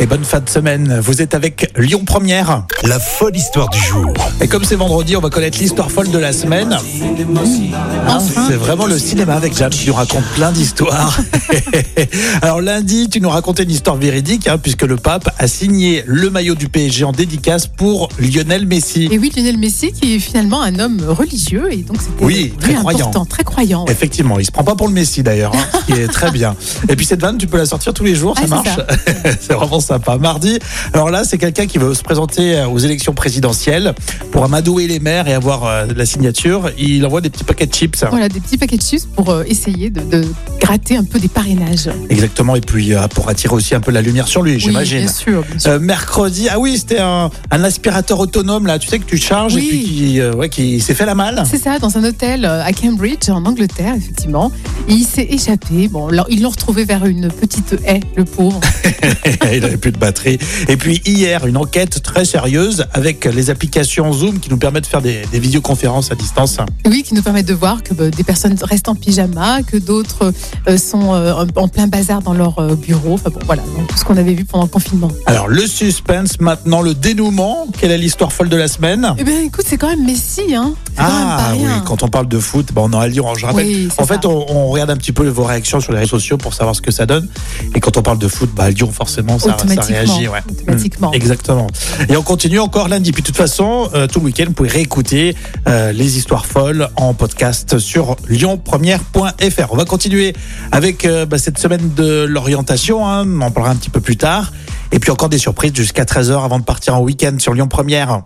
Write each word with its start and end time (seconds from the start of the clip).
Et 0.00 0.06
bonne 0.06 0.24
fin 0.24 0.40
de 0.40 0.48
semaine. 0.48 0.98
Vous 1.02 1.22
êtes 1.22 1.34
avec 1.34 1.70
Lyon 1.76 2.02
Première. 2.04 2.64
La 2.82 2.98
folle 2.98 3.36
histoire 3.36 3.68
du 3.70 3.78
jour. 3.78 4.12
Et 4.40 4.48
comme 4.48 4.64
c'est 4.64 4.74
vendredi, 4.76 5.16
on 5.16 5.20
va 5.20 5.30
connaître 5.30 5.58
l'histoire 5.58 5.90
folle 5.90 6.10
de 6.10 6.18
la 6.18 6.32
semaine. 6.32 6.72
Hein, 8.08 8.18
c'est 8.48 8.54
vraiment 8.56 8.86
le 8.86 8.98
cinéma 8.98 9.34
avec 9.34 9.56
Jam 9.56 9.70
qui 9.70 9.86
nous 9.88 9.94
raconte 9.94 10.24
plein 10.34 10.50
d'histoires. 10.52 11.18
Alors 12.42 12.60
lundi, 12.60 13.08
tu 13.08 13.20
nous 13.20 13.28
racontais 13.30 13.62
une 13.62 13.70
histoire 13.70 13.96
véridique, 13.96 14.48
hein, 14.48 14.58
puisque 14.58 14.82
le 14.82 14.96
pape 14.96 15.28
a 15.38 15.46
signé 15.48 16.02
le 16.06 16.30
maillot 16.30 16.54
du 16.54 16.68
PSG 16.68 17.04
en 17.04 17.12
dédicace 17.12 17.66
pour 17.66 18.08
Lionel 18.18 18.66
Messi. 18.66 19.08
Et 19.10 19.18
oui, 19.18 19.32
Lionel 19.36 19.58
Messi, 19.58 19.92
qui 19.92 20.14
est 20.16 20.18
finalement 20.18 20.62
un 20.62 20.78
homme 20.78 21.00
religieux, 21.06 21.68
et 21.72 21.78
donc 21.78 21.98
c'était 22.00 22.24
Oui, 22.24 22.52
très 22.60 22.74
croyant. 22.74 22.98
important, 23.00 23.24
très 23.24 23.44
croyant. 23.44 23.84
ouais. 23.84 23.92
Effectivement, 23.92 24.38
il 24.38 24.44
se 24.46 24.50
prend 24.52 24.64
pas 24.64 24.74
pour 24.74 24.88
le 24.88 24.94
Messi 24.94 25.22
d'ailleurs, 25.22 25.52
hein, 25.54 25.78
ce 25.86 25.92
qui 25.94 26.00
est 26.00 26.08
très 26.08 26.30
bien. 26.30 26.56
Et 26.88 26.96
puis 26.96 27.06
cette 27.06 27.20
vanne, 27.20 27.38
tu 27.38 27.46
peux 27.46 27.56
la 27.58 27.66
sortir 27.66 27.92
tous 27.94 28.04
les 28.04 28.14
jours, 28.14 28.36
ça 28.36 28.44
Ah, 28.50 28.62
c'est 28.64 28.70
marche. 28.76 29.36
c'est 29.40 29.52
vraiment 29.54 29.75
sympa. 29.80 30.16
Mardi, 30.18 30.58
alors 30.92 31.10
là, 31.10 31.24
c'est 31.24 31.38
quelqu'un 31.38 31.66
qui 31.66 31.78
veut 31.78 31.94
se 31.94 32.02
présenter 32.02 32.62
aux 32.64 32.78
élections 32.78 33.14
présidentielles 33.14 33.94
pour 34.32 34.44
amadouer 34.44 34.86
les 34.86 35.00
maires 35.00 35.28
et 35.28 35.34
avoir 35.34 35.64
euh, 35.66 35.86
la 35.94 36.06
signature. 36.06 36.70
Il 36.78 37.04
envoie 37.06 37.20
des 37.20 37.30
petits 37.30 37.44
paquets 37.44 37.66
de 37.66 37.74
chips. 37.74 38.04
Voilà, 38.10 38.28
des 38.28 38.40
petits 38.40 38.58
paquets 38.58 38.76
de 38.76 38.82
chips 38.82 39.06
pour 39.14 39.30
euh, 39.30 39.44
essayer 39.46 39.90
de, 39.90 40.00
de 40.00 40.24
gratter 40.60 40.96
un 40.96 41.04
peu 41.04 41.18
des 41.18 41.28
parrainages. 41.28 41.88
Exactement, 42.08 42.56
et 42.56 42.60
puis 42.60 42.94
euh, 42.94 43.06
pour 43.08 43.28
attirer 43.28 43.54
aussi 43.54 43.74
un 43.74 43.80
peu 43.80 43.90
la 43.90 44.02
lumière 44.02 44.28
sur 44.28 44.42
lui, 44.42 44.58
j'imagine. 44.58 44.98
bien 45.00 45.08
sûr, 45.08 45.42
bien 45.42 45.58
sûr. 45.58 45.70
Euh, 45.72 45.78
mercredi, 45.78 46.48
ah 46.50 46.58
oui, 46.58 46.76
c'était 46.78 47.00
un, 47.00 47.30
un 47.50 47.64
aspirateur 47.64 48.18
autonome 48.20 48.66
là, 48.66 48.78
tu 48.78 48.88
sais 48.88 48.98
que 48.98 49.04
tu 49.04 49.16
charges 49.16 49.54
Oui. 49.54 49.64
et 49.64 49.68
puis 49.68 49.82
qui, 49.84 50.20
euh, 50.20 50.32
ouais, 50.34 50.48
qui 50.48 50.80
s'est 50.80 50.94
fait 50.94 51.06
la 51.06 51.14
malle. 51.14 51.42
C'est 51.50 51.58
ça, 51.62 51.78
dans 51.78 51.96
un 51.98 52.04
hôtel 52.04 52.44
euh, 52.44 52.62
à 52.64 52.72
Cambridge, 52.72 53.28
en 53.28 53.44
Angleterre, 53.44 53.94
effectivement. 53.96 54.50
Il 54.88 55.04
s'est 55.04 55.26
échappé. 55.30 55.88
Bon, 55.88 56.08
alors, 56.08 56.26
ils 56.28 56.42
l'ont 56.42 56.50
retrouvé 56.50 56.84
vers 56.84 57.04
une 57.06 57.28
petite 57.28 57.76
haie, 57.86 58.00
le 58.16 58.24
pauvre. 58.24 58.60
il 59.52 59.60
n'avait 59.60 59.76
plus 59.76 59.92
de 59.92 59.98
batterie. 59.98 60.38
Et 60.68 60.76
puis 60.76 61.02
hier, 61.04 61.46
une 61.46 61.56
enquête 61.56 62.02
très 62.02 62.24
sérieuse 62.24 62.86
avec 62.92 63.24
les 63.24 63.50
applications 63.50 64.12
Zoom 64.12 64.38
qui 64.38 64.50
nous 64.50 64.58
permettent 64.58 64.84
de 64.84 64.88
faire 64.88 65.02
des, 65.02 65.22
des 65.32 65.38
vidéoconférences 65.40 66.12
à 66.12 66.14
distance. 66.14 66.58
Oui, 66.86 67.02
qui 67.02 67.14
nous 67.14 67.22
permettent 67.22 67.46
de 67.46 67.54
voir 67.54 67.82
que 67.82 67.94
bah, 67.94 68.10
des 68.10 68.24
personnes 68.24 68.56
restent 68.62 68.88
en 68.88 68.94
pyjama, 68.94 69.62
que 69.62 69.76
d'autres 69.76 70.32
euh, 70.68 70.78
sont 70.78 71.14
euh, 71.14 71.44
en 71.56 71.68
plein 71.68 71.86
bazar 71.86 72.22
dans 72.22 72.34
leur 72.34 72.58
euh, 72.58 72.74
bureau. 72.74 73.14
Enfin 73.14 73.30
bon, 73.30 73.40
voilà, 73.44 73.62
donc, 73.76 73.88
tout 73.88 73.96
ce 73.96 74.04
qu'on 74.04 74.16
avait 74.16 74.34
vu 74.34 74.44
pendant 74.44 74.64
le 74.64 74.70
confinement. 74.70 75.10
Alors 75.26 75.48
le 75.48 75.66
suspense, 75.66 76.40
maintenant 76.40 76.82
le 76.82 76.94
dénouement. 76.94 77.66
Quelle 77.78 77.90
est 77.90 77.98
l'histoire 77.98 78.32
folle 78.32 78.48
de 78.48 78.56
la 78.56 78.68
semaine? 78.68 79.14
Eh 79.18 79.24
bien, 79.24 79.40
écoute, 79.42 79.64
c'est 79.66 79.76
quand 79.76 79.88
même 79.88 80.04
Messi, 80.04 80.54
hein. 80.54 80.74
C'est 80.88 81.02
quand 81.02 81.04
même 81.04 81.36
pas 81.36 81.36
Ah 81.38 81.54
oui, 81.56 81.70
quand 81.84 82.02
on 82.02 82.08
parle 82.08 82.28
de 82.28 82.38
foot, 82.38 82.72
bon, 82.72 82.90
on 82.92 83.00
est 83.00 83.04
à 83.04 83.08
Lyon, 83.08 83.34
je 83.36 83.46
rappelle. 83.46 83.66
Oui, 83.66 83.88
en 83.98 84.06
fait, 84.06 84.22
ça. 84.22 84.28
on, 84.28 84.46
on 84.48 84.70
regarde 84.76 84.90
un 84.90 84.96
petit 84.96 85.12
peu 85.12 85.26
vos 85.28 85.44
réactions 85.44 85.80
sur 85.80 85.92
les 85.92 85.98
réseaux 86.00 86.18
sociaux 86.18 86.36
pour 86.36 86.54
savoir 86.54 86.74
ce 86.76 86.82
que 86.82 86.90
ça 86.90 87.06
donne. 87.06 87.28
Et 87.74 87.80
quand 87.80 87.96
on 87.96 88.02
parle 88.02 88.18
de 88.18 88.28
foot, 88.28 88.50
bah, 88.54 88.70
Lyon, 88.70 88.90
forcément, 88.92 89.38
ça, 89.38 89.56
réagit. 89.80 90.28
Ouais. 90.28 90.40
automatiquement. 90.48 91.10
Mm, 91.10 91.14
exactement. 91.14 91.66
Et 92.08 92.16
on 92.16 92.22
continue 92.22 92.58
encore 92.58 92.88
lundi. 92.88 93.12
Puis 93.12 93.22
de 93.22 93.26
toute 93.26 93.36
façon, 93.36 93.90
euh, 93.94 94.06
tout 94.06 94.20
le 94.20 94.26
week-end, 94.26 94.44
vous 94.46 94.52
pouvez 94.52 94.68
réécouter 94.68 95.34
euh, 95.66 95.92
les 95.92 96.16
histoires 96.18 96.46
folles 96.46 96.88
en 96.96 97.14
podcast 97.14 97.78
sur 97.78 98.16
lyonpremière.fr. 98.28 99.72
On 99.72 99.76
va 99.76 99.84
continuer 99.84 100.34
avec 100.72 101.04
euh, 101.04 101.26
bah, 101.26 101.38
cette 101.38 101.58
semaine 101.58 101.92
de 101.94 102.24
l'orientation. 102.28 103.06
hein. 103.08 103.24
On 103.26 103.40
en 103.42 103.50
parlera 103.50 103.72
un 103.72 103.76
petit 103.76 103.90
peu 103.90 104.00
plus 104.00 104.16
tard. 104.16 104.52
Et 104.92 104.98
puis 104.98 105.10
encore 105.10 105.28
des 105.28 105.38
surprises 105.38 105.74
jusqu'à 105.74 106.04
13h 106.04 106.44
avant 106.44 106.58
de 106.58 106.64
partir 106.64 106.94
en 106.96 107.00
week-end 107.00 107.36
sur 107.38 107.54
Lyon 107.54 107.66
Première. 107.68 108.22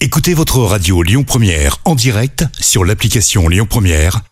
Écoutez 0.00 0.34
votre 0.34 0.58
radio 0.58 1.02
Lyon 1.02 1.24
Première 1.24 1.78
en 1.84 1.94
direct 1.94 2.44
sur 2.58 2.84
l'application 2.84 3.48
Lyon 3.48 3.66
Première, 3.68 4.20